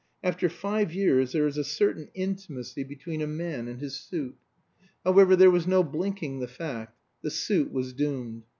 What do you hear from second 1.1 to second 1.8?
there is a